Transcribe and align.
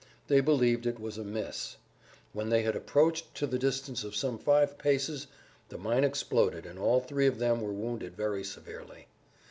They 0.25 0.41
believed 0.41 0.87
it 0.87 0.99
was 0.99 1.19
a 1.19 1.23
miss. 1.23 1.77
When 2.33 2.49
they 2.49 2.63
had 2.63 2.75
approached 2.75 3.35
to 3.35 3.45
the 3.45 3.59
distance 3.59 4.03
of 4.03 4.15
some 4.15 4.39
five 4.39 4.79
paces 4.79 5.27
the 5.69 5.77
mine 5.77 6.03
exploded 6.03 6.65
and 6.65 6.79
all 6.79 7.01
three 7.01 7.27
of 7.27 7.37
them 7.37 7.61
were 7.61 7.71
wounded 7.71 8.15
very 8.17 8.43
severely. 8.43 9.05